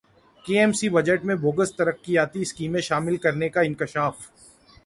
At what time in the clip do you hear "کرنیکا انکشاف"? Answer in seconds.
3.17-4.15